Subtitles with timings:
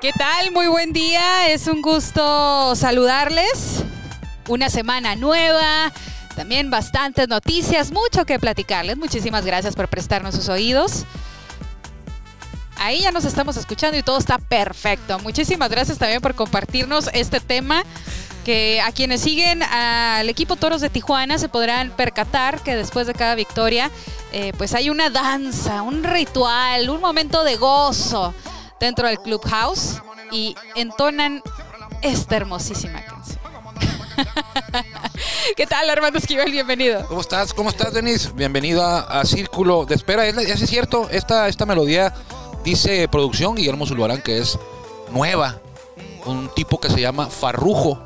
[0.00, 0.50] ¿Qué tal?
[0.52, 1.48] Muy buen día.
[1.48, 3.84] Es un gusto saludarles.
[4.48, 5.92] Una semana nueva.
[6.36, 8.98] También bastantes noticias, mucho que platicarles.
[8.98, 11.06] Muchísimas gracias por prestarnos sus oídos.
[12.76, 15.18] Ahí ya nos estamos escuchando y todo está perfecto.
[15.20, 17.82] Muchísimas gracias también por compartirnos este tema
[18.44, 23.14] que a quienes siguen al equipo Toros de Tijuana se podrán percatar que después de
[23.14, 23.90] cada victoria
[24.32, 28.34] eh, pues hay una danza, un ritual, un momento de gozo
[28.78, 31.42] dentro del clubhouse y entonan
[32.02, 33.38] esta hermosísima canción.
[35.56, 36.50] ¿Qué tal, Armando Esquivel?
[36.52, 37.06] Bienvenido.
[37.08, 37.52] ¿Cómo estás?
[37.52, 38.34] ¿Cómo estás, Denis?
[38.34, 40.26] Bienvenido a, a Círculo de Espera.
[40.26, 42.14] Es, es cierto, esta, esta melodía
[42.64, 44.58] dice producción Guillermo Zulbarán que es
[45.10, 45.58] nueva.
[46.24, 48.02] Un tipo que se llama Farrujo.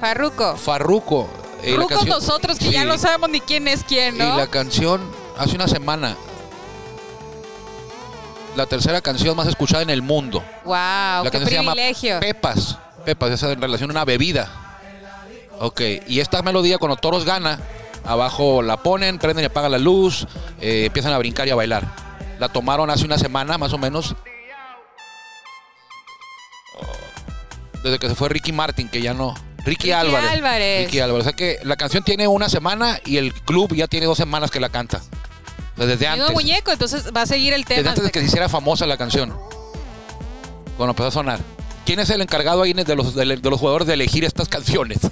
[0.00, 0.56] Farruco.
[0.56, 1.28] Farruco.
[1.62, 4.36] Eh, canción- nosotros que ya no sabemos ni quién es quién, Y ¿no?
[4.36, 5.02] la canción,
[5.36, 6.16] hace una semana,
[8.56, 10.42] la tercera canción más escuchada en el mundo.
[10.64, 12.18] Wow, la qué canción se llama privilegio.
[12.20, 12.78] Pepas.
[13.04, 14.48] Pepas, esa en relación a una bebida.
[15.60, 17.58] Ok, y esta melodía cuando Toros gana,
[18.04, 20.26] abajo la ponen, prenden y apagan la luz,
[20.60, 21.84] eh, empiezan a brincar y a bailar.
[22.38, 24.14] La tomaron hace una semana más o menos.
[27.82, 29.34] Desde que se fue Ricky Martin, que ya no.
[29.64, 30.30] Ricky, Ricky Álvarez.
[30.30, 30.86] Álvarez.
[30.86, 31.26] Ricky Álvarez.
[31.26, 34.50] O sea que la canción tiene una semana y el club ya tiene dos semanas
[34.50, 35.00] que la canta.
[35.76, 36.32] Desde antes.
[36.32, 37.78] muñeco, entonces va a seguir el tema.
[37.78, 39.34] Desde antes de que se hiciera famosa la canción.
[40.76, 41.40] Cuando empezó a sonar.
[41.86, 44.98] ¿Quién es el encargado ahí de los, de, los jugadores de elegir estas canciones?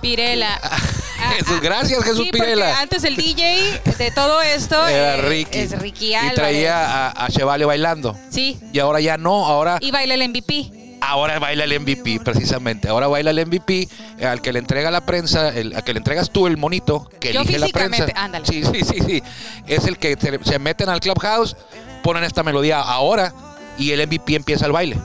[0.00, 0.60] Pirela.
[1.38, 2.80] Jesús, gracias, Jesús sí, Pirela.
[2.80, 5.58] antes el DJ de todo esto Era eh, Ricky.
[5.58, 6.34] es Ricky y Álvarez.
[6.34, 8.16] traía a, a bailando.
[8.30, 10.83] Sí, Y ahora ya no, ahora, y baila el MVP.
[11.08, 12.88] Ahora baila el MVP, precisamente.
[12.88, 13.88] Ahora baila el MVP
[14.18, 17.08] eh, al que le entrega la prensa, el, al que le entregas tú el monito
[17.20, 18.06] que Yo elige la prensa.
[18.14, 18.46] ándale.
[18.46, 19.22] Sí, sí, sí, sí.
[19.66, 21.56] Es el que se, se meten al clubhouse,
[22.02, 23.32] ponen esta melodía ahora
[23.78, 24.98] y el MVP empieza el baile.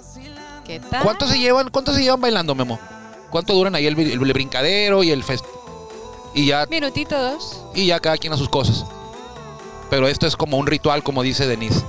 [0.66, 1.04] ¿Qué tal?
[1.04, 2.80] ¿Cuántos se llevan, cuántos se llevan bailando, Memo?
[3.30, 5.46] ¿Cuánto duran ahí el, el brincadero y el fest
[6.36, 7.64] y ya Minutito dos.
[7.74, 8.86] y ya cada quien a sus cosas?
[9.90, 11.84] Pero esto es como un ritual, como dice Denise.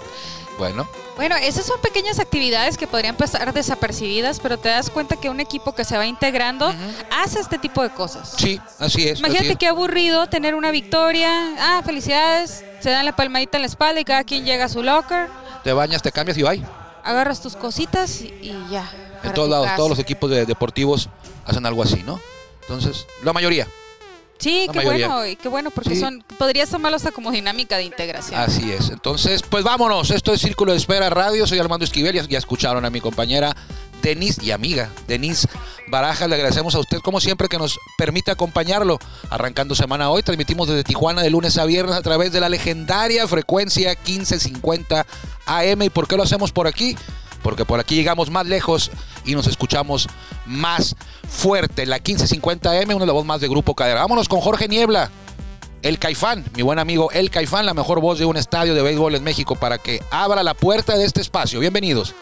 [0.60, 5.31] Bueno, Bueno, esas son pequeñas actividades que podrían pasar desapercibidas, pero te das cuenta que
[5.31, 6.71] un equipo que se va integrando
[7.10, 8.34] hace este tipo de cosas.
[8.37, 9.12] sí, así es.
[9.12, 9.56] así Imagínate es.
[9.59, 11.31] qué aburrido tener una victoria.
[11.59, 12.62] Ah, felicidades.
[12.81, 15.28] Se dan la palmadita en la espalda y cada quien llega a su locker.
[15.65, 16.62] Te bañas, te cambias y bye.
[17.04, 18.84] Agarras tus cositas y, ya.
[19.22, 19.76] En todos lados, casa.
[19.76, 21.09] todos los equipos de- deportivos
[21.47, 22.20] hacen algo así, ¿no?
[22.62, 23.66] Entonces, la mayoría.
[24.41, 25.09] Sí, qué mayoría.
[25.09, 26.01] bueno, qué bueno, porque Sí.
[26.01, 28.41] son, podrías tomarlo hasta como dinámica de integración.
[28.41, 28.89] Así es.
[28.91, 30.11] Entonces, pues vámonos.
[30.11, 31.47] Esto es Círculo de Espera Radio.
[31.47, 32.15] Soy Armando Esquivel.
[32.15, 33.55] Ya, ya escucharon a mi compañera
[34.03, 35.47] Denise y amiga Denise
[35.89, 36.29] Barajas.
[36.29, 38.99] Le agradecemos a usted, como siempre, que nos permite acompañarlo.
[39.29, 43.29] Arrancando semana hoy, transmitimos desde Tijuana de lunes a viernes a través de la legendaria
[43.29, 45.06] frecuencia 1550
[45.47, 45.83] AM.
[45.83, 46.97] ¿Y por qué lo hacemos por aquí?
[47.43, 48.91] Porque por aquí llegamos más lejos
[49.25, 50.09] y nos escuchamos
[50.47, 50.97] más
[51.29, 51.87] fuerte.
[51.87, 54.00] La 1550 AM, una de las voz más de Grupo Cadera.
[54.00, 55.11] Vámonos con Jorge Niebla.
[55.82, 59.14] El Caifán, mi buen amigo El Caifán, la mejor voz de un estadio de béisbol
[59.14, 61.59] en México para que abra la puerta de este espacio.
[61.59, 62.14] Bienvenidos.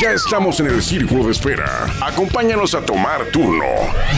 [0.00, 1.86] Ya estamos en el círculo de espera.
[2.02, 3.64] Acompáñanos a tomar turno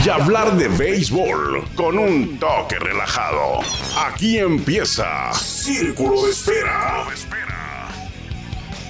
[0.05, 3.61] y hablar de béisbol con un toque relajado.
[3.97, 7.05] Aquí empieza Círculo de Espera.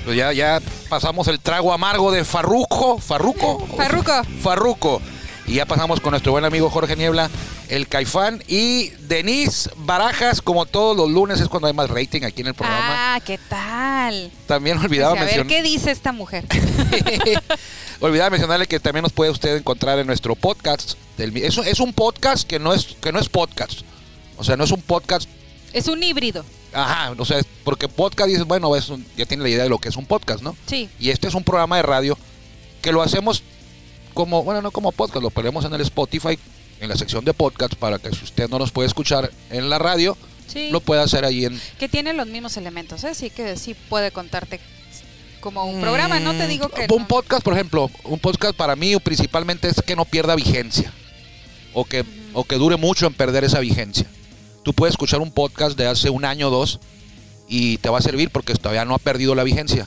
[0.05, 2.99] Pues ya, ya pasamos el trago amargo de Farruco.
[2.99, 3.67] Farruco.
[3.77, 4.23] Farruco.
[4.43, 5.03] Farruco.
[5.47, 7.29] Y ya pasamos con nuestro buen amigo Jorge Niebla.
[7.69, 12.41] El Caifán y Denise Barajas, como todos los lunes es cuando hay más rating aquí
[12.41, 13.15] en el programa.
[13.17, 14.31] Ah, ¿qué tal?
[14.47, 15.63] También olvidaba Pues, a ver mencionar.
[15.65, 16.45] qué dice esta mujer.
[18.01, 20.95] Olvidaba mencionarle que también nos puede usted encontrar en nuestro podcast.
[21.19, 23.81] Es, un- es un podcast que no es, que no es podcast.
[24.37, 25.29] O sea, no es un podcast.
[25.73, 26.45] es un híbrido.
[26.73, 29.79] Ajá, o sea, porque podcast dices, bueno, es un- ya tiene la idea de lo
[29.79, 30.57] que es un podcast, ¿no?
[30.67, 30.89] Sí.
[31.01, 32.17] Y este es un programa de radio
[32.83, 33.43] que lo hacemos
[34.15, 36.39] como, bueno, no como podcast, lo ponemos en el Spotify,
[36.81, 39.79] en la sección de podcast, para que si usted no nos puede escuchar en la
[39.79, 40.17] radio,
[40.47, 40.71] Sí.
[40.71, 41.61] lo pueda hacer ahí en...
[41.79, 43.15] Que tiene los mismos elementos, ¿eh?
[43.15, 44.61] Sí que sí puede contarte
[45.41, 47.09] como un programa, no te digo que Mm, Un no.
[47.09, 50.93] podcast, por ejemplo, un podcast para mí principalmente es que no pierda vigencia.
[51.75, 54.07] O que, o que dure mucho en perder esa vigencia.
[54.65, 56.81] Tú puedes escuchar un podcast de hace un año o dos
[57.47, 59.87] y te va a servir porque todavía no ha perdido la vigencia.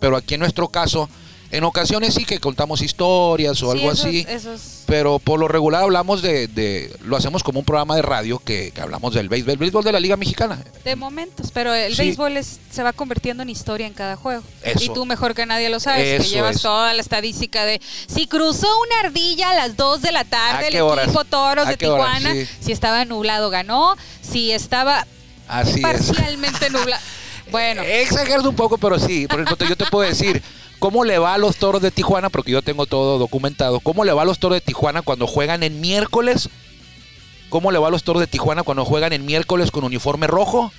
[0.00, 1.08] Pero aquí en nuestro caso,
[1.52, 4.26] en ocasiones sí que contamos historias o Sí, algo así.
[4.28, 8.02] eso es- Pero por lo regular hablamos de, de- Lo hacemos como un programa de
[8.02, 10.58] radio que, que hablamos del béisbol, el béisbol de la Liga Mexicana.
[10.84, 12.02] de momentos, pero el Sí.
[12.02, 14.42] béisbol es- se va convirtiendo en historia en cada juego.
[14.62, 14.82] Eso.
[14.82, 16.62] Y tú mejor que nadie lo sabes, que llevas es.
[16.62, 20.68] toda la estadística de si cruzó una ardilla a las 2 de la ¿A tarde
[20.68, 21.04] el horas?
[21.06, 21.76] equipo Toros ¿A de?
[21.76, 22.46] Tijuana, Sí.
[22.60, 25.06] si estaba nublado ganó, si estaba
[25.48, 25.80] Así es.
[25.82, 27.02] parcialmente nublado.
[27.50, 29.26] Bueno, He exagerado un poco, pero sí.
[29.26, 30.42] Por ejemplo, yo te puedo decir
[30.82, 33.78] cómo le va a los toros de Tijuana, porque yo tengo todo documentado.
[33.78, 36.48] ¿Cómo le va a los toros de Tijuana cuando juegan en miércoles?
[37.50, 40.72] ¿Cómo le va a los toros de Tijuana cuando juegan en miércoles con uniforme rojo?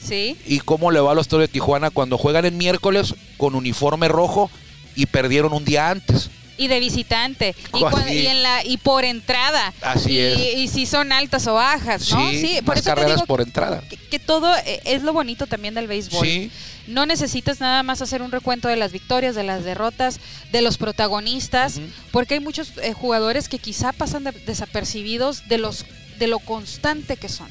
[0.00, 0.36] sí.
[0.46, 4.06] ¿Y cómo le va a los toros de Tijuana cuando juegan en miércoles con uniforme
[4.06, 4.48] rojo
[4.94, 6.30] y perdieron un día antes?
[6.58, 7.54] Y de visitante.
[7.72, 7.96] Y, Así.
[7.96, 9.72] cua- y en la, y por entrada.
[9.80, 10.38] Así y, es.
[10.58, 12.28] Y si son altas o bajas, ¿no?
[12.30, 13.82] Sí, por más eso te carreras digo por entrada.
[13.88, 16.26] que, que todo eh, es lo bonito también del béisbol.
[16.26, 16.50] Sí.
[16.88, 20.20] No necesitas nada más hacer un recuento de las victorias, de las derrotas,
[20.52, 25.84] de los protagonistas, porque hay muchos eh, jugadores que quizá pasan de- desapercibidos de los
[26.18, 27.48] de lo constante que son.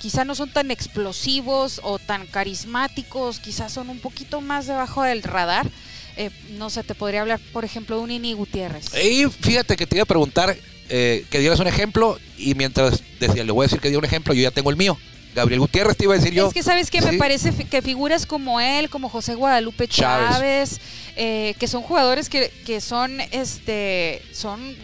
[0.00, 5.22] Quizá no son tan explosivos o tan carismáticos, quizás son un poquito más debajo del
[5.22, 5.68] radar.
[6.16, 8.86] Eh, no sé, te podría hablar, por ejemplo, de un Ini Gutiérrez.
[9.02, 10.56] Y fíjate que te iba a preguntar
[10.88, 14.04] eh, que dieras un ejemplo y mientras decía, le voy a decir que diera un
[14.04, 14.98] ejemplo, yo ya tengo el mío.
[15.34, 16.48] Gabriel Gutiérrez te iba a decir yo.
[16.48, 20.30] Es que sabes que me parece que figuras como él, como José Guadalupe Chávez.
[20.30, 20.80] Chávez,
[21.16, 24.76] eh, que son jugadores que, que son, este, son,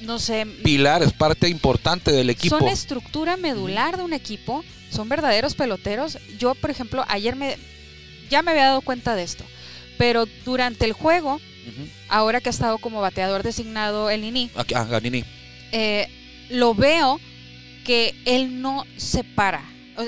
[0.00, 2.58] no sé, Pilar es parte importante del equipo.
[2.58, 6.18] son estructura medular de un equipo, son verdaderos peloteros.
[6.38, 7.56] Yo, por ejemplo, ayer me,
[8.30, 9.44] ya me había dado cuenta de esto,
[10.02, 11.40] pero durante el juego,
[12.08, 15.24] ahora que ha estado como bateador designado el Nini, Aquí- ah, Ganini.
[15.70, 16.08] eh,
[16.50, 17.20] lo veo
[17.84, 19.62] que él no se para,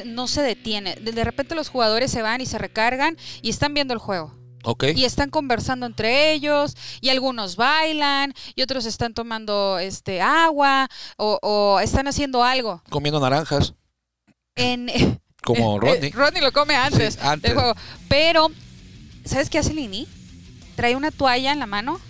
[0.05, 0.97] no se detiene.
[0.97, 4.35] De, repente los jugadores se van y se recargan y están viendo el juego.
[4.65, 4.83] Ok.
[4.97, 10.89] Y están conversando entre ellos, y algunos bailan, y otros están tomando este agua,
[11.19, 12.83] o, o están haciendo algo.
[12.91, 13.75] Comiendo naranjas,
[14.57, 14.91] En,
[15.45, 16.11] como Rodney.
[16.11, 17.51] Rodney lo come antes, Sí, antes.
[17.53, 17.75] del juego.
[18.09, 18.49] Pero,
[19.25, 20.07] ¿sabes qué hace Lini?
[20.77, 22.01] Trae una toalla en la mano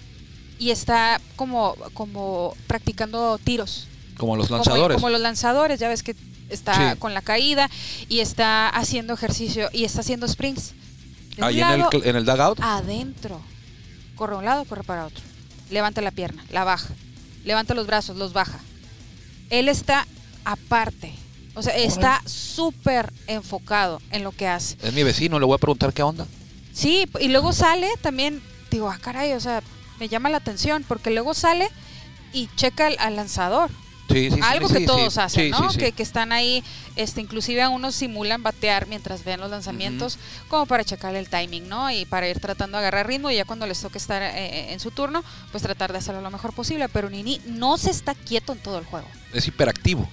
[0.59, 3.89] y está como, como practicando tiros.
[4.17, 4.95] como los lanzadores.
[4.97, 6.15] Como, los lanzadores, ya ves que
[6.49, 6.99] está Sí.
[6.99, 7.69] con la caída
[8.09, 10.73] y está haciendo ejercicio y está haciendo sprints.
[11.41, 12.61] Ahí en el, en el dugout.
[12.63, 13.41] adentro.
[14.15, 15.23] Corre a un lado, corre para otro.
[15.71, 16.91] Levanta la pierna, la baja.
[17.45, 18.61] Levanta los brazos, los baja.
[19.51, 20.07] Él está
[20.45, 21.13] aparte.
[21.57, 24.77] O sea, está súper enfocado en lo que hace.
[24.83, 26.27] Es mi vecino, le voy a preguntar qué onda.
[26.75, 29.63] Sí, y luego sale también, digo, ah, caray, o sea,
[30.01, 31.69] me llama la atención, porque luego sale
[32.33, 33.71] y checa al, al lanzador.
[34.11, 35.69] Sí, sí, Algo sí, que todos hacen, ¿no?
[35.69, 36.63] Que, que están ahí,
[36.95, 41.69] este, inclusive a unos simulan batear mientras ven los lanzamientos, como para checar el timing,
[41.69, 41.91] ¿no?
[41.91, 44.81] Y para ir tratando de agarrar ritmo y ya cuando les toque estar eh, en
[44.81, 46.89] su turno, pues tratar de hacerlo lo mejor posible.
[46.91, 49.09] Pero Nini no se está quieto en todo el juego.
[49.33, 50.09] Es hiperactivo.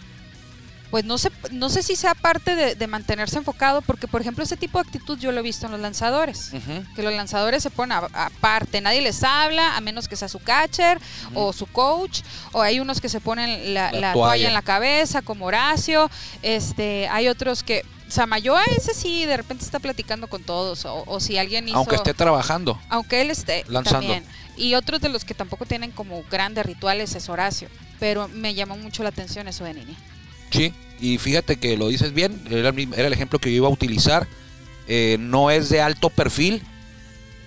[0.92, 4.44] Pues no sé, no sé si sea parte de, de mantenerse enfocado, porque por ejemplo
[4.44, 6.52] ese tipo de actitud yo lo he visto en los lanzadores.
[6.96, 11.00] Que los lanzadores se ponen aparte, nadie les habla, a menos que sea su catcher
[11.34, 12.22] o su coach,
[12.52, 14.28] o hay unos que se ponen la, La la toalla.
[14.28, 19.64] toalla en la cabeza, como Horacio, este, hay otros que, Samayoa ese sí, de repente
[19.64, 21.78] está platicando con todos, o, o si alguien hizo...
[21.78, 22.78] Aunque esté trabajando.
[22.90, 24.00] aunque él esté Lanzando.
[24.02, 24.26] también.
[24.58, 27.70] Y otros de los que tampoco tienen como grandes rituales es Horacio,
[28.02, 29.96] pero me llamó mucho la atención eso de Nini.
[31.02, 34.28] Y fíjate que lo dices bien, era el, ejemplo que yo iba a utilizar.
[34.88, 36.62] Eh, no es de alto perfil,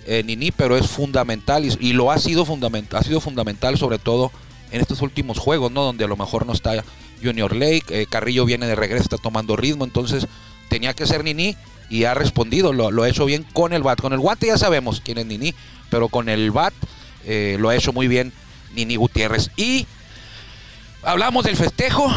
[0.06, 4.32] eh, Nini, pero es fundamental y, lo ha sido fundamental, ha sido fundamental sobre todo
[4.70, 5.82] en estos últimos juegos, ¿no?
[5.82, 6.84] Donde a lo mejor no está
[7.23, 10.26] Junior Lake, eh, Carrillo viene de regreso, está tomando ritmo, entonces
[10.68, 11.56] tenía que ser Nini
[11.90, 15.00] y ha respondido, lo, ha hecho bien con el bat, con el guante ya sabemos
[15.04, 15.54] quién es Nini,
[15.90, 16.75] pero con el bat
[17.58, 18.32] lo ha hecho muy bien
[18.75, 19.50] Nini Gutiérrez.
[19.56, 19.87] Y
[21.02, 22.11] hablamos del festejo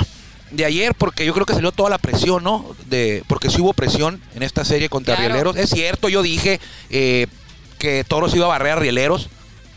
[0.52, 2.76] de ayer porque yo creo que salió toda la presión, ¿no?
[2.86, 5.30] De, porque sí hubo presión en esta serie contra Claro.
[5.34, 5.56] Rieleros.
[5.58, 7.28] Es cierto, yo dije eh,
[7.80, 9.30] que Toros iba a barrer a Rieleros.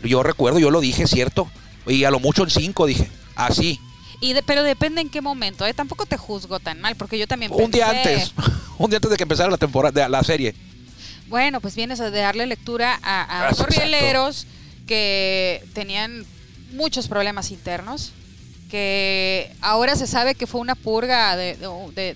[0.03, 1.49] Yo recuerdo, yo lo dije, cierto.
[1.87, 3.09] Y a lo mucho en cinco dije.
[3.35, 3.79] Así.
[4.19, 5.73] Y de- pero depende en qué momento, ¿eh?
[5.73, 8.33] Tampoco te juzgo tan mal, porque yo también Un día antes.
[8.77, 10.55] Un día antes de que empezara la temporada, de la serie.
[11.27, 14.47] Bueno, pues vienes a darle lectura a, a rieleros
[14.87, 16.25] que tenían
[16.73, 18.11] muchos problemas internos,
[18.71, 21.57] que ahora se sabe que fue una purga de,
[21.93, 22.15] de-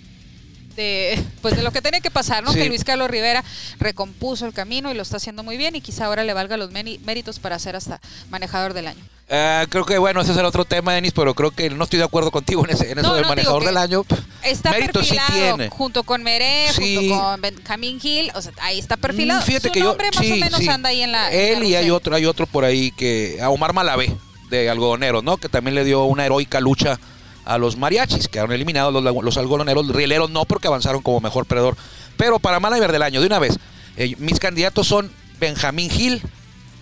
[0.76, 2.52] de, pues de lo que tenía que pasar, ¿no?
[2.52, 2.58] Sí.
[2.60, 3.46] Que Luis Carlos Rivera
[3.80, 6.70] recompuso el camino y lo está haciendo muy bien y quizá ahora le valga los
[6.72, 9.00] méritos para ser hasta manejador del año.
[9.30, 12.00] Eh, creo que bueno, ese es el otro tema, Denis, pero creo que no estoy
[12.00, 14.04] de acuerdo contigo en, ese, en eso No, del no, manejador del año.
[14.44, 15.70] Está sí perfilado tiene.
[15.70, 16.96] junto con Meré, Sí.
[16.98, 19.40] junto con Benjamín Gil, o sea, ahí está perfilado.
[19.40, 19.86] Mm, Fíjate Su que yo.
[19.86, 20.68] nombre más sí, o menos sí.
[20.68, 21.32] anda ahí en la.
[21.32, 23.40] en Él la y hay otro, hay otro por ahí que.
[23.42, 24.14] A Omar Malavé,
[24.62, 25.38] de Algodoneros, ¿no?
[25.38, 27.00] Que también le dio una heroica lucha
[27.46, 31.78] a los mariachis, quedaron eliminados los, los algodoneros, rieleros no, porque avanzaron como mejor perdedor.
[32.18, 33.58] Pero para manager del año, de una vez,
[33.98, 36.22] eh, mis candidatos son Benjamín Gil,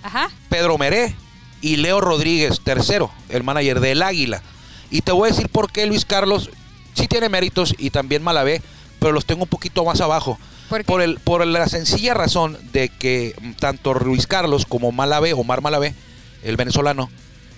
[0.04, 0.30] Ajá.
[0.50, 1.16] Pedro Meré
[1.62, 4.42] y Leo Rodríguez, tercero, el manager del Águila.
[4.90, 6.50] Y te voy a decir por qué Luis Carlos
[6.94, 8.62] sí tiene méritos y también Malavé,
[9.00, 10.38] pero los tengo un poquito más abajo.
[10.86, 15.62] Por, el, por la sencilla razón de que mm, tanto Luis Carlos como Malavé, Omar
[15.62, 15.94] Malavé,
[16.42, 17.12] el venezolano,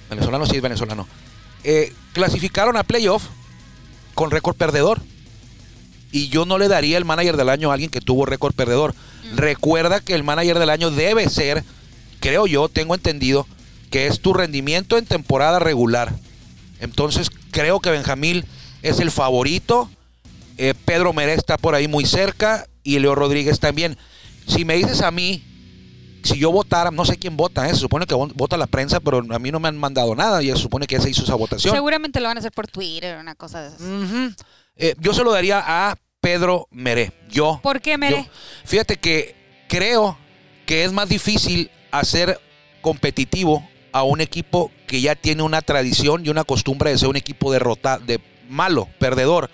[0.09, 1.07] venezolano sí es venezolano,
[1.63, 3.23] eh, clasificaron a playoff
[4.13, 5.01] con récord perdedor.
[6.11, 8.95] Y yo no le daría el manager del año a alguien que tuvo récord perdedor.
[9.35, 11.63] Recuerda que el manager del año debe ser,
[12.21, 13.45] creo yo, tengo entendido,
[13.91, 16.15] que es tu rendimiento en temporada regular.
[16.79, 18.45] Entonces creo que Benjamín
[18.81, 19.89] es el favorito.
[20.57, 23.97] Eh, Pedro Meré está por ahí muy cerca y Leo Rodríguez también.
[24.47, 25.43] Si me dices a mí,
[26.25, 27.73] si yo votara, no sé quién vota, ¿eh?
[27.73, 30.41] se supone que vo- vota la prensa, pero a mí no me han mandado nada
[30.43, 31.73] y se supone que ya se hizo esa votación.
[31.73, 33.81] Seguramente lo van a hacer por Twitter, una cosa de esas.
[34.77, 37.11] Eh, yo se lo daría a Pedro Meré.
[37.29, 37.59] Yo.
[37.63, 38.23] ¿Por qué, Mere?
[38.23, 38.29] yo-
[38.65, 39.35] fíjate que
[39.67, 40.17] creo
[40.65, 42.39] que es más difícil hacer
[42.81, 47.15] competitivo a un equipo que ya tiene una tradición y una costumbre de ser un
[47.15, 49.49] equipo derrotado, de malo, perdedor,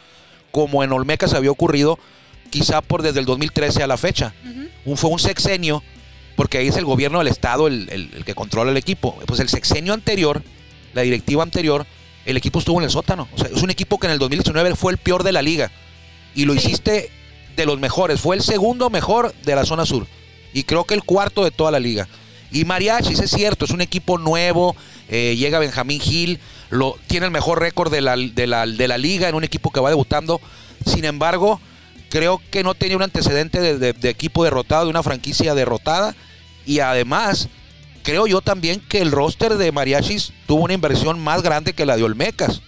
[0.51, 1.97] como en Olmeca se había ocurrido,
[2.49, 4.33] quizá por desde el 2013 a la fecha.
[4.85, 5.83] Un- fue un sexenio,
[6.35, 9.17] porque ahí es el gobierno del Estado el, el- el que controla el equipo.
[9.25, 10.41] Pues el sexenio anterior,
[10.93, 11.85] la directiva anterior,
[12.25, 13.27] el equipo estuvo en el sótano.
[13.33, 15.71] O sea, es un equipo que en el 2019 fue el peor de la liga.
[16.35, 16.59] Y lo Sí.
[16.59, 17.09] hiciste
[17.55, 18.21] de los mejores.
[18.21, 20.07] Fue el segundo mejor de la zona sur.
[20.53, 22.07] Y creo que el cuarto de toda la liga.
[22.51, 24.75] Y Mariachis, es cierto, es un equipo nuevo.
[25.13, 26.39] eh, llega Benjamín Gil.
[26.69, 29.69] Lo, tiene el mejor récord de la, de, la, de la liga en un equipo
[29.71, 30.39] que va debutando.
[30.85, 31.59] Sin embargo,
[32.11, 36.15] creo que no tenía un antecedente de, de- de equipo derrotado, de una franquicia derrotada.
[36.67, 37.47] Y además,
[38.03, 41.97] creo yo también que el roster de Mariachis tuvo una inversión más grande que la
[41.97, 42.61] de Olmecas.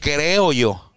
[0.00, 0.90] Creo yo.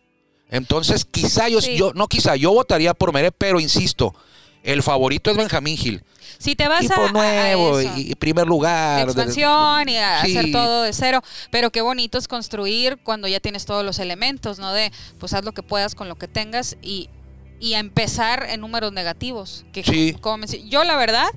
[0.49, 1.75] Entonces, quizá yo, Sí.
[1.75, 4.15] yo no quizá, yo votaría por Mere, pero insisto,
[4.63, 6.03] el favorito es Benjamín Gil.
[6.37, 9.05] Si te vas Equipo a, a nuevo eso, y, y primer lugar.
[9.05, 10.37] de- expansión y a Sí.
[10.37, 14.59] hacer todo de cero, pero qué bonito es construir cuando ya tienes todos los elementos,
[14.59, 14.73] ¿no?
[14.73, 17.09] De, pues haz lo que puedas con lo que tengas y,
[17.59, 19.65] y a empezar en números negativos.
[19.71, 20.15] Que Sí.
[20.21, 21.27] como yo la verdad,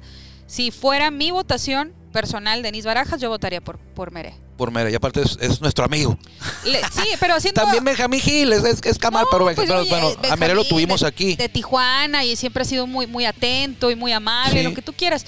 [0.47, 4.35] si fuera mi votación personal, Denis Barajas, yo votaría por, por Mere.
[4.57, 6.19] Por Mere, y aparte es, es nuestro amigo.
[6.65, 7.61] Le- sí, pero haciendo...
[7.63, 10.55] También Benjamín Gil, es, es, es Camal, No, pero, pues, pero, oye, bueno, a Mere
[10.57, 11.37] lo tuvimos de- aquí.
[11.37, 14.65] De Tijuana y siempre ha sido muy, muy atento y muy amable, Sí.
[14.65, 15.25] lo que tú quieras.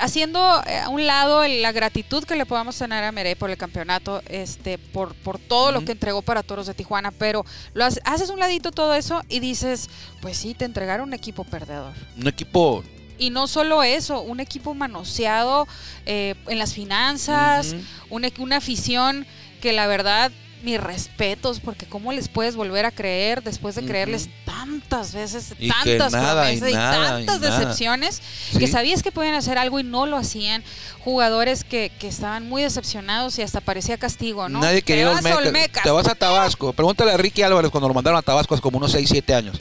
[0.00, 3.58] Haciendo eh, a un lado la gratitud que le podamos tener a Meré por el
[3.58, 7.44] campeonato, este, por, por todo lo que entregó para Toros de Tijuana, pero
[7.74, 9.90] lo hace- haces un ladito todo eso y dices,
[10.22, 11.92] pues sí, te entregaron un equipo perdedor.
[12.16, 12.82] Un equipo
[13.18, 15.66] Y no solo eso, un equipo manoseado
[16.04, 17.74] eh, en las finanzas,
[18.10, 19.26] una, una afición
[19.60, 20.30] que la verdad,
[20.62, 25.68] mis respetos, porque cómo les puedes volver a creer después de creerles tantas veces, Y
[25.68, 28.20] tantas nada, y promesas y, nada, y tantas decepciones,
[28.52, 28.58] Sí.
[28.58, 30.62] que sabías que podían hacer algo y no lo hacían.
[31.04, 34.60] Jugadores que, que estaban muy decepcionados y hasta parecía castigo, ¿no?
[34.60, 35.38] Nadie Te quería vas a Olmeca.
[35.48, 35.82] Olmecas.
[35.84, 36.72] Te vas a Tabasco.
[36.72, 39.60] Pregúntale a Ricky Álvarez cuando lo mandaron a Tabasco hace como unos 6, 7 años.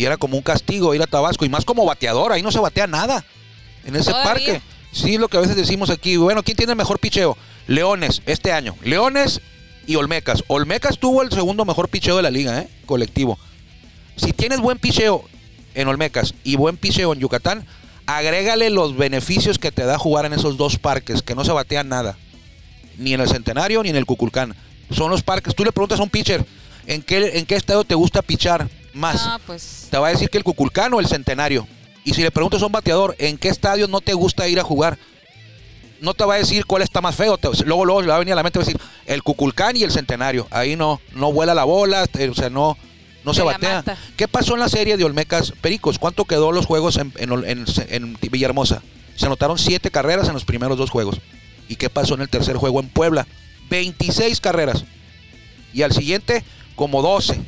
[0.00, 1.44] Y era como un castigo ir a Tabasco.
[1.44, 2.32] Y más como bateador.
[2.32, 3.22] Ahí no se batea nada.
[3.84, 4.32] En ese Todavía.
[4.32, 4.62] parque.
[4.92, 6.16] Sí, lo que a veces decimos aquí.
[6.16, 7.36] Bueno, ¿quién tiene el mejor picheo?
[7.66, 8.74] Leones, este año.
[8.82, 9.42] Leones
[9.86, 10.42] y Olmecas.
[10.46, 12.68] Olmecas tuvo el segundo mejor picheo de la liga, ¿eh?
[12.86, 13.38] Colectivo.
[14.16, 15.22] Si tienes buen picheo
[15.74, 17.66] en Olmecas y buen picheo en Yucatán,
[18.06, 21.90] agrégale los beneficios que te da jugar en esos dos parques, que no se batean
[21.90, 22.16] nada.
[22.96, 24.56] Ni en el Centenario ni en el Cuculcán.
[24.90, 25.54] Son los parques.
[25.54, 26.46] Tú le preguntas a un pitcher,
[26.86, 29.22] ¿en qué, en qué estadio te gusta pichar más?
[29.26, 31.66] Ah, pues Te va a decir que el Cuculcán o el Centenario.
[32.04, 34.64] Y si le preguntas a un bateador, ¿en qué estadio no te gusta ir a
[34.64, 34.98] jugar?
[36.00, 37.36] no te va a decir cuál está más feo.
[37.36, 39.76] te- luego, luego le va a venir a la mente va a decir el Cuculcán
[39.76, 40.48] y el Centenario.
[40.50, 42.78] Ahí no, no vuela la bola, eh, o sea, no,
[43.22, 43.82] no se batea.
[44.16, 45.98] ¿Qué pasó en la serie de Olmecas Pericos?
[45.98, 48.80] ¿Cuánto quedó los juegos en, en, en- en Villahermosa?
[49.14, 51.20] Se anotaron siete carreras en los primeros dos juegos.
[51.68, 53.26] ¿Y qué pasó en el tercer juego en Puebla?
[53.68, 54.84] 26 carreras.
[55.74, 56.42] Y al siguiente,
[56.76, 57.38] como 12.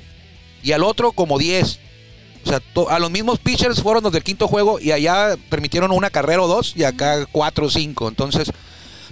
[0.63, 1.79] Y al otro, como 10.
[2.45, 5.93] O sea, to- a los mismos pitchers fueron los del quinto juego y allá permitieron
[5.93, 8.09] una carrera o dos y acá cuatro o cinco.
[8.09, 8.51] Entonces,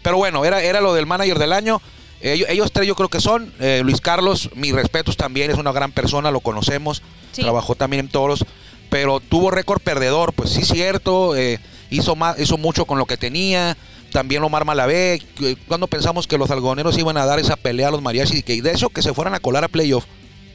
[0.02, 1.80] pero bueno, era, era lo del manager del año.
[2.23, 3.52] Ellos, ellos tres yo creo que son.
[3.61, 7.02] Eh, Luis Carlos, mis respetos también, es una gran persona, lo conocemos.
[7.33, 7.42] Sí.
[7.42, 8.45] Trabajó también en toros.
[8.90, 11.37] Pero tuvo récord perdedor, pues sí, cierto.
[11.37, 13.76] eh, hizo, más, hizo mucho con lo que tenía.
[14.12, 15.23] También Omar Malavé.
[15.37, 18.42] que- Cuando pensamos que los algodoneros iban a dar esa pelea a los mariachis y
[18.42, 20.04] que de eso que se fueran a colar a playoff.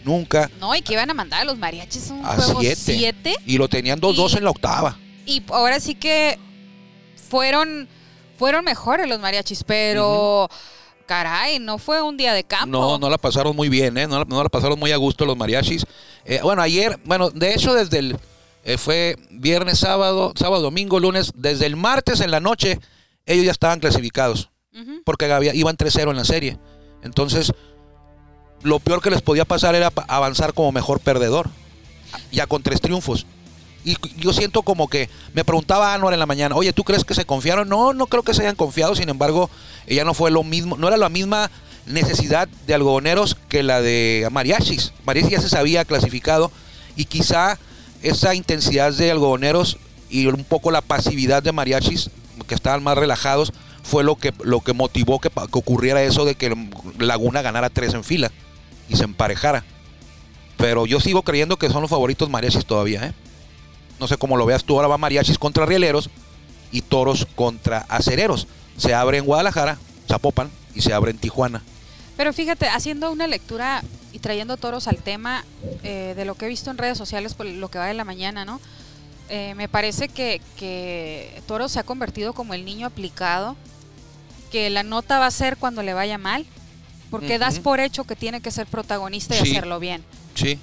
[0.05, 0.49] Nunca.
[0.59, 2.75] No, y que iban a mandar a los mariachis un A juego siete.
[2.95, 3.35] 7.
[3.45, 4.97] Y lo tenían 2-2 Y- en la octava.
[5.25, 6.37] Y ahora sí que
[7.29, 7.87] fueron,
[8.37, 10.49] fueron mejores los mariachis, pero
[11.05, 12.67] caray, no fue un día de campo.
[12.67, 14.07] No, no la pasaron muy bien, ¿eh?
[14.07, 15.85] No la, no la pasaron muy a gusto los mariachis.
[16.25, 18.17] Eh, bueno, ayer, bueno, de hecho desde el...
[18.63, 21.31] eh, fue viernes, sábado, sábado, domingo, lunes.
[21.35, 22.79] Desde el martes en la noche,
[23.25, 24.49] ellos ya estaban clasificados.
[25.05, 26.57] Porque había- iban 3-0 en la serie.
[27.01, 27.53] Entonces,
[28.65, 31.49] lo peor que les podía pasar era avanzar como mejor perdedor.
[32.31, 33.25] Ya con tres triunfos.
[33.83, 37.13] Y yo siento como que me preguntaba Anuar en la mañana, oye, ¿tú crees que
[37.13, 37.69] se confiaron?
[37.69, 39.49] No, no creo que se hayan confiado, sin embargo,
[39.87, 41.51] ya no fue lo mismo, no era la misma
[41.85, 44.91] necesidad de algodoneros que la de mariachis.
[45.05, 46.51] Mariachis ya se sabía clasificado
[46.95, 47.59] y quizá
[48.01, 49.77] esa intensidad de algodoneros
[50.09, 52.09] y un poco la pasividad de mariachis,
[52.47, 53.53] que estaban más relajados,
[53.83, 56.55] fue lo que, lo que motivó que ocurriera eso de que
[56.97, 58.31] Laguna ganara tres en fila
[58.89, 59.63] y se emparejara.
[60.57, 63.13] Pero yo sigo creyendo que son los favoritos mariachis todavía, ¿eh?
[63.99, 64.75] No sé cómo lo veas tú.
[64.75, 66.09] Ahora va mariachis contra rieleros
[66.71, 68.47] y toros contra acereros.
[68.77, 69.77] Se abre en Guadalajara,
[70.07, 71.63] Zapopan, y se abre en Tijuana.
[72.17, 75.43] Pero fíjate, haciendo una lectura y trayendo toros al tema
[75.83, 78.05] eh, de lo que he visto en redes sociales por lo que va de la
[78.05, 78.61] mañana, ¿no?
[79.27, 83.55] Eh, me parece que, que Toro se ha convertido como el niño aplicado,
[84.51, 86.45] que la nota va a ser cuando le vaya mal,
[87.11, 89.51] porque das por hecho que tiene que ser protagonista y Sí.
[89.51, 90.03] hacerlo bien.
[90.35, 90.59] Sí.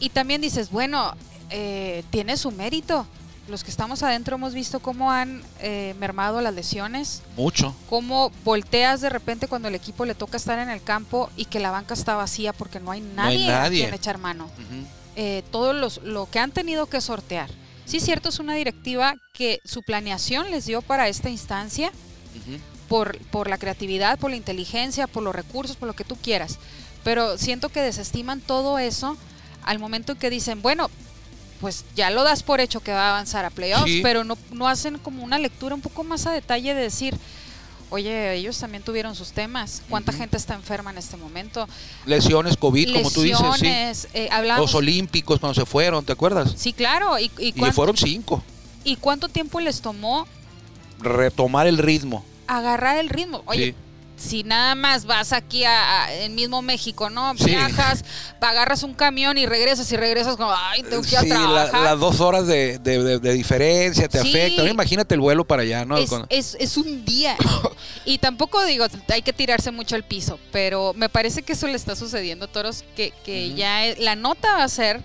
[0.00, 1.14] Y también dices, bueno,
[1.50, 3.06] eh, tiene su mérito.
[3.46, 7.74] Los que estamos adentro hemos visto cómo han eh, mermado las lesiones, Mucho.
[7.90, 11.60] cómo volteas de repente cuando el equipo le toca estar en el campo y que
[11.60, 13.82] la banca está vacía porque no hay nadie, nadie.
[13.82, 14.44] quien echar mano.
[14.46, 14.86] Ujú.
[15.16, 17.50] Eh, todo los, lo que han tenido que sortear.
[17.84, 21.88] Sí, cierto, es una directiva que su planeación les dio para esta instancia
[22.34, 22.58] Ujú.
[22.88, 26.58] Por, por la creatividad, por la inteligencia, por los recursos, por lo que tú quieras.
[27.02, 29.16] Pero siento que desestiman todo eso
[29.64, 30.90] al momento en que dicen, bueno,
[31.60, 34.00] pues ya lo das por hecho que va a avanzar a playoffs, Sí.
[34.02, 37.16] pero no, no hacen como una lectura un poco más a detalle de decir,
[37.90, 41.66] oye, ellos también tuvieron sus temas, cuánta gente está enferma en este momento,
[42.06, 44.08] Lesiones, COVID, como tú dices, sí.
[44.14, 46.52] eh, hablamos- Los olímpicos cuando se fueron, ¿te acuerdas?
[46.56, 48.42] Sí, claro, y, y, Y cuán- fueron cinco.
[48.82, 50.26] ¿y cuánto tiempo les tomó
[51.00, 52.24] Retomar el ritmo.
[52.46, 53.42] Agarrar el ritmo?
[53.46, 53.74] Oye,
[54.16, 54.28] Sí.
[54.28, 57.34] si nada más vas aquí a, a- en mismo México, ¿no?
[57.36, 57.46] Sí.
[57.46, 58.04] Viajas,
[58.40, 61.34] agarras un camión y regresas y regresas como, ay, tengo que ir a Sí, la-
[61.36, 61.80] trabajar.
[61.82, 64.28] las dos horas de, de- de- de diferencia te Sí.
[64.28, 64.60] afectan.
[64.60, 65.96] Ahora Imagínate el vuelo para allá, ¿no?
[65.96, 67.36] es, Con- es- es un día.
[68.04, 71.74] y tampoco digo, hay que tirarse mucho al piso, pero me parece que eso le
[71.74, 75.00] está sucediendo a Toros, que, que ya es- la nota va a ser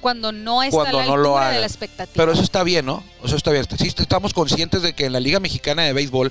[0.00, 2.12] cuando no está Cuando a la no lo de la expectativa.
[2.14, 3.02] Pero eso está bien, ¿no?
[3.24, 3.64] Eso está bien.
[3.78, 6.30] Sí, estamos conscientes de que en la Liga Mexicana de Béisbol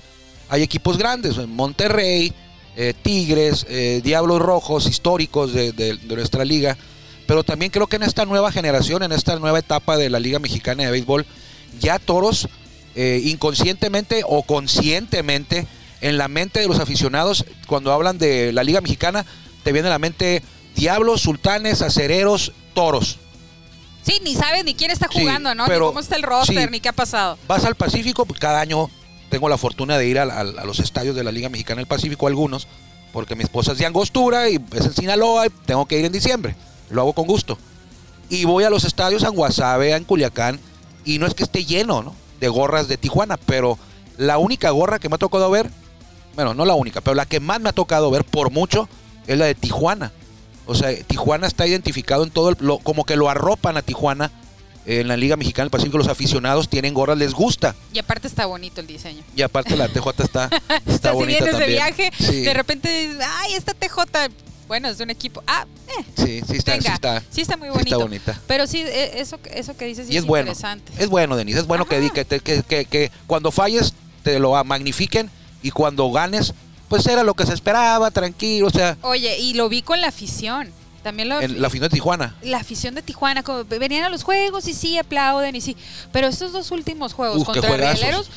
[0.54, 1.36] hay equipos grandes.
[1.48, 2.32] Monterrey,
[2.76, 6.78] eh, Tigres, eh, Diablos Rojos, históricos de, de- de nuestra liga.
[7.26, 10.38] Pero también creo que en esta nueva generación, en esta nueva etapa de la Liga
[10.38, 11.26] Mexicana de Béisbol,
[11.80, 12.48] ya toros,
[12.96, 15.66] eh, inconscientemente o conscientemente,
[16.02, 19.26] en la mente de los aficionados, cuando hablan de la Liga Mexicana,
[19.64, 20.44] te viene a la mente
[20.76, 23.18] Diablos, Sultanes, Acereros, Toros.
[24.06, 25.66] sí, ni sabes ni quién está Sí, jugando, ¿no?
[25.66, 26.72] pero- ni cómo está el roster, sí.
[26.72, 27.40] ni qué ha pasado.
[27.48, 28.90] vas al Pacífico, pues cada año
[29.34, 32.68] tengo la fortuna de ir a, los estadios de la Liga Mexicana del Pacífico, algunos,
[33.12, 36.12] porque mi esposa es de Angostura y es en Sinaloa y tengo que ir en
[36.12, 36.56] diciembre.
[36.92, 37.58] Lo hago con gusto.
[38.30, 40.60] Y voy a los estadios en Guasave, en Culiacán,
[41.04, 42.14] y no es que esté lleno ¿no?
[42.40, 43.80] de gorras de Tijuana, pero
[44.18, 45.68] la única gorra que me ha tocado ver,
[46.36, 48.88] bueno, no la única, pero la que más me ha tocado ver por mucho
[49.26, 50.12] es la de Tijuana.
[50.68, 54.32] O sea, Tijuana está identificado en todo, el, como que lo arropan a Tijuana
[54.86, 55.98] en la Liga Mexicana del Pacífico.
[55.98, 57.76] Los aficionados tienen gorras, les gusta.
[57.94, 59.24] Y aparte está bonito el diseño.
[59.36, 60.50] Y aparte la TJ está,
[60.86, 64.30] está O sea, si bonita vienes de viaje, Sí, de repente dices, ay, esta TJ,
[64.68, 65.44] bueno, es de un equipo.
[65.46, 67.96] Ah, eh, sí, sí está, venga, sí está, sí está muy sí bonito.
[67.96, 68.42] está bonita.
[68.48, 70.52] Pero sí, e- eso, eso que dices sí Y es, es bueno.
[70.52, 70.92] interesante.
[70.98, 72.26] Es bueno, Denise, es bueno que, que,
[72.64, 73.94] que- que cuando falles
[74.24, 75.30] te lo magnifiquen
[75.62, 76.54] Y cuando ganes,
[76.90, 80.08] pues era lo que se esperaba, tranquilo, o sea, Oye, y lo vi con la
[80.08, 80.70] afición.
[81.04, 82.36] También lo en la final de Tijuana.
[82.42, 85.76] la afición de Tijuana, como venían a los juegos y sí, aplauden y sí.
[86.12, 87.76] Pero estos dos últimos juegos Uf, contra.
[87.76, 88.30] Rieleros,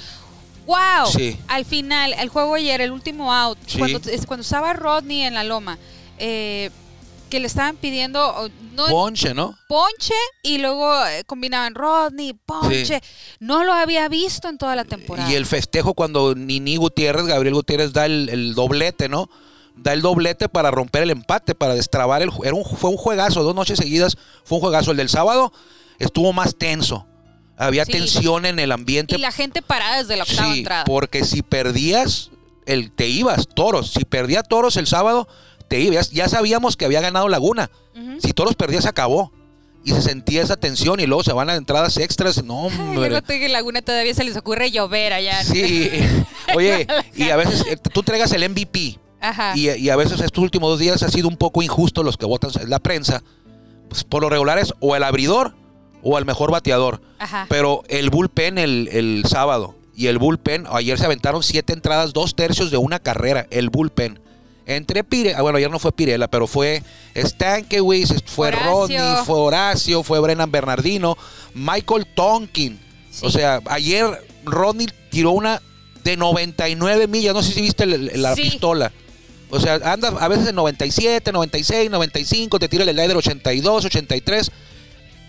[0.66, 1.06] wow.
[1.10, 1.38] Sí.
[1.48, 3.78] Al final, el juego ayer, el último out, Sí.
[3.78, 5.78] cuando, es cuando estaba Rodney en la loma,
[6.18, 6.70] eh,
[7.30, 9.56] que le estaban pidiendo no, Ponche, ¿no?
[9.68, 13.00] ponche y luego eh, combinaban Rodney, ponche.
[13.40, 15.30] No lo había visto en toda la temporada.
[15.30, 19.28] Y el festejo cuando Nini Gutiérrez, Gabriel Gutiérrez da el, el doblete, ¿no?
[19.76, 23.42] Da el doblete para romper el empate, para destrabar el era un, Fue un juegazo,
[23.42, 24.90] dos noches seguidas fue un juegazo.
[24.90, 25.52] El del sábado
[25.98, 27.06] estuvo más tenso.
[27.58, 27.92] Había Sí.
[27.92, 29.14] tensión en el ambiente.
[29.14, 30.84] Y la gente parada desde la octava Sí, entrada.
[30.84, 32.30] porque si perdías,
[32.66, 33.92] el, te ibas, toros.
[33.92, 35.26] Si perdía toros el sábado,
[35.68, 36.10] te ibas.
[36.10, 37.70] Ya sabíamos que había ganado Laguna.
[38.18, 39.32] Si toros perdía, se acabó.
[39.84, 42.42] Y se sentía esa tensión y luego se van a entradas extras.
[42.42, 43.08] No, hombre.
[43.08, 45.44] luego que Laguna todavía se les ocurre llover allá.
[45.44, 45.88] Sí,
[46.56, 49.56] oye, y a veces eh, tú entregas el MVP Ajá.
[49.56, 52.26] y, y a veces estos últimos dos días ha sido un poco injusto los que
[52.26, 53.22] votan la prensa.
[53.88, 55.54] Pues por lo regular es o el abridor
[56.02, 57.00] o el mejor bateador.
[57.18, 57.46] Ajá.
[57.48, 62.34] Pero el bullpen el, el sábado y el bullpen, ayer se aventaron siete entradas, dos
[62.36, 64.20] tercios de una carrera, el bullpen.
[64.66, 66.82] Entre Pire, ah, bueno, ayer no fue Pirela, pero fue
[67.16, 68.70] Stankiewicz, fue Horacio.
[68.70, 71.16] Rodney, fue Horacio, fue Brennan Bernardino,
[71.54, 72.78] Michael Tonkin.
[73.10, 73.24] Sí.
[73.26, 74.06] O sea, ayer
[74.44, 75.62] Rodney tiró una
[76.04, 78.42] de 99 millas, no sé si viste la Sí.
[78.42, 78.92] pistola.
[79.50, 84.50] O sea, anda a veces en 97, 96, 95, te tira el slider 82, 83.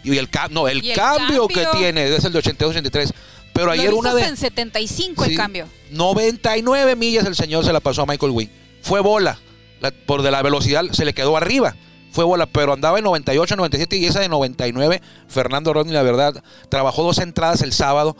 [0.03, 1.80] Y el, ca- no, el, Y el cambio, que cambio.
[1.80, 3.13] tiene es el de 82, 83.
[3.53, 5.67] Pero Lo ayer hizo una de en 75 el Sí, cambio.
[5.91, 8.49] 99 millas el señor se la pasó a Michael Wynn.
[8.82, 9.38] Fue bola.
[9.82, 11.75] La- por de la velocidad se le quedó arriba.
[12.12, 15.01] Fue bola, pero andaba en 98, 97 y esa de 99.
[15.27, 18.15] Fernando Rodney, la verdad, trabajó dos entradas el sábado.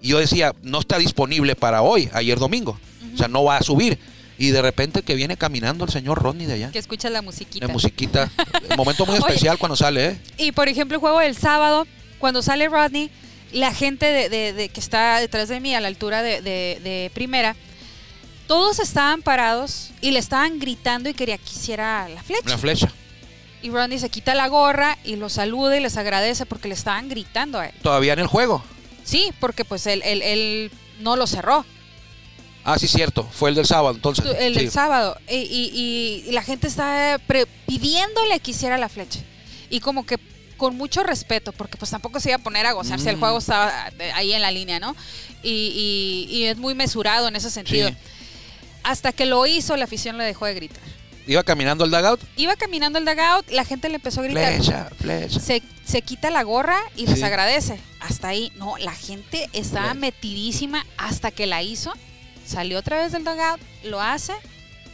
[0.00, 2.78] Y yo decía, no está disponible para hoy, ayer domingo.
[3.14, 3.98] O sea, no va a subir.
[4.38, 6.70] Y de repente que viene caminando el señor Rodney de allá.
[6.70, 7.66] Que escuchas la musiquita.
[7.66, 8.30] La musiquita.
[8.70, 9.24] Un momento muy Oye.
[9.26, 10.20] especial cuando sale, ¿eh?
[10.38, 11.86] Y por ejemplo, el juego del sábado,
[12.18, 13.10] cuando sale Rodney,
[13.52, 17.10] la gente de, de- de- que está detrás de mí, a la altura de, de-
[17.14, 17.54] primera,
[18.46, 22.42] todos estaban parados y le estaban gritando y quería que hiciera la flecha.
[22.46, 22.92] Una flecha.
[23.62, 27.08] Y Rodney se quita la gorra y los saluda y les agradece porque le estaban
[27.08, 27.74] gritando a él.
[27.82, 28.64] Todavía en el juego.
[29.04, 31.64] Sí, porque pues él, él- él no lo cerró.
[32.64, 33.24] Ah, sí, cierto.
[33.32, 34.24] Fue el del sábado, entonces.
[34.38, 34.60] El sí.
[34.60, 35.16] del sábado.
[35.28, 39.20] Y, y- y la gente está pre- pidiéndole que hiciera la flecha.
[39.70, 40.18] Y como que
[40.56, 43.10] con mucho respeto, porque pues tampoco se iba a poner a gozarse.
[43.10, 43.20] El Mm.
[43.20, 44.94] juego estaba de- ahí en la línea, ¿no?
[45.42, 47.88] Y, y- y es muy mesurado en ese sentido.
[47.88, 47.96] Sí.
[48.84, 50.82] Hasta que lo hizo, la afición le dejó de gritar.
[51.26, 52.20] Iba caminando al dugout.
[52.36, 54.54] Iba caminando el dugout, la gente le empezó a gritar.
[54.54, 55.40] Flecha, flecha.
[55.40, 57.22] Se, se quita la gorra y les Sí.
[57.24, 57.78] agradece.
[58.00, 58.52] Hasta ahí.
[58.56, 60.00] No, la gente estaba Flecha.
[60.00, 61.92] metidísima hasta que la hizo.
[62.52, 64.32] Salió otra vez del dugout, lo hace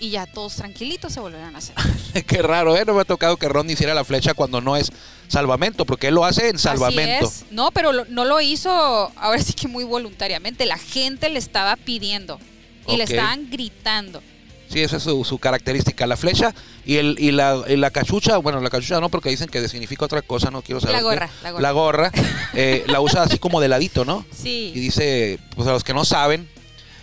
[0.00, 1.74] y ya todos tranquilitos se volvieron a hacer.
[2.26, 2.84] Qué raro, ¿eh?
[2.86, 4.92] No me ha tocado que Ron hiciera la flecha cuando no es
[5.26, 7.26] salvamento, porque él lo hace en salvamento.
[7.26, 7.52] Así es.
[7.52, 8.70] No, pero lo- no lo hizo
[9.16, 10.66] ahora sí que muy voluntariamente.
[10.66, 12.38] La gente le estaba pidiendo
[12.86, 14.22] y le estaban gritando.
[14.70, 16.06] Sí, esa es su, su característica.
[16.06, 19.48] La flecha y, el, y, la, y la cachucha, bueno, la cachucha no, porque dicen
[19.48, 20.92] que significa otra cosa, no quiero saber.
[20.94, 21.04] La qué.
[21.04, 21.62] gorra, la gorra.
[21.62, 22.12] La gorra,
[22.54, 24.24] eh, la usa así como de ladito, ¿no?
[24.32, 24.72] Y Sí.
[24.74, 26.48] dice, pues a los que no saben,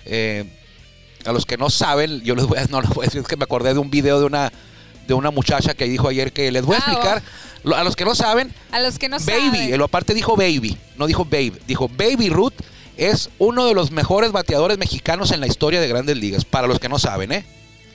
[0.06, 0.46] eh,
[1.26, 3.28] a los que no saben, yo les voy a, no les voy a decir, es
[3.28, 4.52] que me acordé de un video de una,
[5.08, 7.24] de una muchacha que dijo ayer que les voy a Ah, explicar.
[7.64, 9.82] Lo- A los que no saben, A los que no Baby, saben.
[9.82, 12.54] aparte dijo Baby, no dijo Babe, dijo Baby Ruth
[12.98, 16.80] es uno de los mejores bateadores mexicanos en la historia de Grandes Ligas, para los
[16.80, 17.46] que no saben, ¿eh?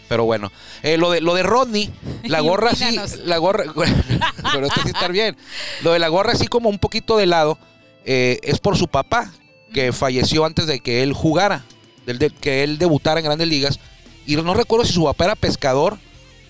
[0.08, 0.50] Pero bueno,
[0.82, 1.88] eh, lo de lo de Rodney,
[2.24, 3.64] la gorra sí, la gorra,
[4.52, 5.36] pero esto sí está bien.
[5.82, 7.58] Lo de la gorra así como un poquito de lado
[8.04, 9.32] eh, es por su papá
[9.72, 11.64] que falleció antes de que él jugara,
[12.06, 13.80] del de, que él debutara en Grandes Ligas
[14.26, 15.98] y no recuerdo si su papá era pescador,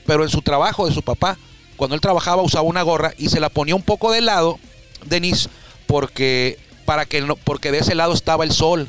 [0.07, 1.39] pero en su trabajo de su papá,
[1.77, 4.59] cuando él trabajaba usaba una gorra y se la ponía un poco de lado,
[5.07, 5.49] Denise,
[5.87, 8.89] porque para que no, porque de ese lado estaba el sol.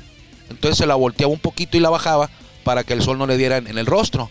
[0.50, 2.30] Entonces se la volteaba un poquito y la bajaba
[2.63, 4.30] para que el sol no le diera en, en el rostro,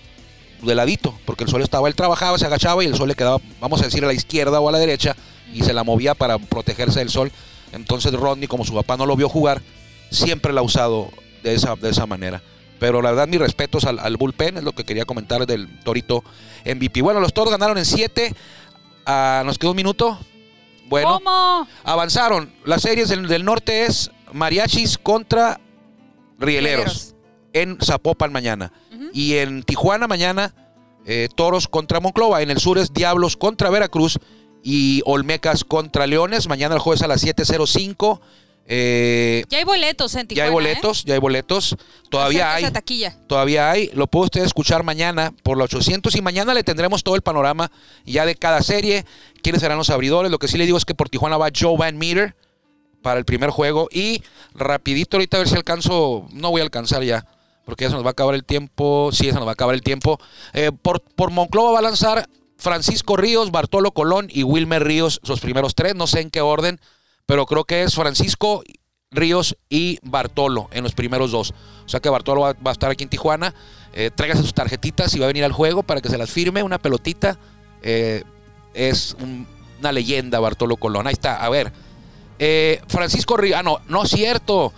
[0.62, 3.38] de ladito, porque el sol estaba, él trabajaba, se agachaba y el sol le quedaba,
[3.60, 5.16] vamos a decir, a la izquierda o a la derecha
[5.52, 7.32] y se la movía para protegerse del sol.
[7.72, 9.62] Entonces Rodney, como su papá no lo vio jugar,
[10.10, 11.10] siempre la ha usado
[11.42, 12.42] de esa, de esa manera.
[12.78, 16.24] Pero la verdad, mis respetos al, al bullpen, es lo que quería comentar del Torito
[16.64, 17.02] MVP.
[17.02, 18.34] Bueno, los Toros ganaron en 7.
[19.44, 20.18] nos quedó un minuto.
[20.88, 21.68] Bueno, ¿Cómo?
[21.84, 22.52] avanzaron.
[22.64, 25.60] Las series del, del norte es Mariachis contra
[26.38, 27.14] Rieleros
[27.52, 28.72] en Zapopan mañana.
[29.12, 30.54] Y en Tijuana mañana,
[31.04, 32.42] eh, Toros contra Monclova.
[32.42, 34.18] En el sur es Diablos contra Veracruz
[34.62, 36.48] y Olmecas contra Leones.
[36.48, 38.20] Mañana el jueves a las 7.05.
[38.72, 40.52] Eh, Ya hay boletos en ya hay ¿eh?
[40.52, 41.76] boletos, ya hay boletos.
[42.08, 42.70] Todavía hay.
[42.70, 43.16] taquilla.
[43.26, 43.90] Todavía hay.
[43.94, 47.72] Lo puede usted escuchar mañana por los 800 y mañana le tendremos todo el panorama
[48.06, 49.04] ya de cada serie,
[49.42, 50.30] quiénes serán los abridores.
[50.30, 52.36] Lo que sí le digo es que por Tijuana va Joe Van Meter
[53.02, 54.22] para el primer juego y
[54.54, 57.26] rapidito ahorita a ver si alcanzo, no voy a alcanzar ya,
[57.64, 59.54] porque ya se nos va a acabar el tiempo, sí, ya se nos va a
[59.54, 60.20] acabar el tiempo.
[60.52, 65.40] Eh, por, por Monclova va a lanzar Francisco Ríos, Bartolo Colón y Wilmer Ríos, sus
[65.40, 66.78] primeros tres, no sé en qué orden,
[67.30, 68.64] pero creo que es Francisco
[69.12, 71.54] Ríos y Bartolo en los primeros dos.
[71.86, 73.54] O sea que Bartolo va, va a estar aquí en Tijuana.
[73.92, 76.64] Eh, tráigase sus tarjetitas y va a venir al juego para que se las firme,
[76.64, 77.38] una pelotita.
[77.82, 78.24] Eh,
[78.74, 79.46] es un-
[79.78, 81.06] una leyenda Bartolo Colón.
[81.06, 81.72] Ahí está, a ver.
[82.40, 84.72] Eh, Francisco Ríos, ah, no, no es cierto.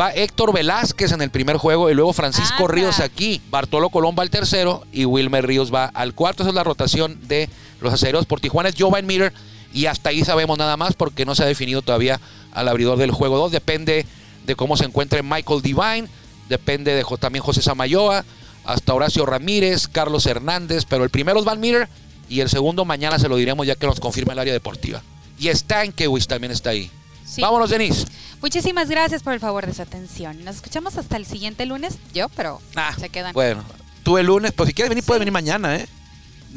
[0.00, 2.74] Va Héctor Velázquez en el primer juego y luego Francisco Anda.
[2.74, 3.40] Ríos aquí.
[3.48, 6.42] Bartolo Colón va al tercero y Wilmer Ríos va al cuarto.
[6.42, 7.48] Esa es la rotación de
[7.80, 8.70] los acereros por Tijuana.
[8.70, 9.32] Es Joe Van Meter
[9.72, 12.20] y hasta ahí sabemos nada más porque no se ha definido todavía
[12.52, 13.52] al abridor del juego 2.
[13.52, 14.06] Depende
[14.46, 16.08] de cómo se encuentre Michael Divine,
[16.48, 18.24] depende de también José Samayoa,
[18.64, 21.88] hasta Horacio Ramírez, Carlos Hernández, pero el primero es Van Meter
[22.28, 25.02] y el segundo mañana se lo diremos ya que nos confirma el área deportiva.
[25.38, 26.90] Y Stankiewicz también está ahí.
[27.24, 27.40] Sí.
[27.40, 28.06] Vámonos, Denise.
[28.40, 30.44] Muchísimas gracias por el favor de su atención.
[30.44, 31.98] Nos escuchamos hasta el siguiente lunes.
[32.14, 33.32] Yo, pero Ah, se quedan.
[33.32, 33.64] Bueno,
[34.02, 35.86] tú el lunes, pues si quieres venir, puedes venir mañana, ¿eh?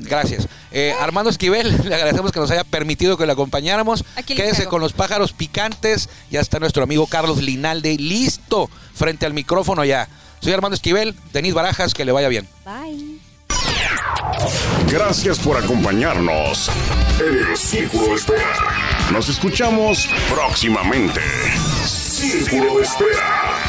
[0.01, 0.47] Gracias.
[0.71, 4.03] Eh, Armando Esquivel, le agradecemos que nos haya permitido que le acompañáramos.
[4.15, 6.09] Aquí Quédese con los pájaros picantes.
[6.29, 10.07] Ya está nuestro amigo Carlos Linalde listo frente al micrófono ya.
[10.41, 12.47] Soy Armando Esquivel, Denis Barajas, que le vaya bien.
[12.65, 13.19] Bye.
[14.89, 16.69] Gracias por acompañarnos
[17.19, 19.09] en el Círculo de Espera.
[19.11, 21.21] Nos escuchamos próximamente.
[21.85, 23.68] Círculo de Espera.